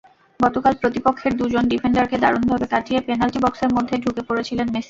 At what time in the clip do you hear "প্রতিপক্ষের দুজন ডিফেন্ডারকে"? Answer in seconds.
0.81-2.17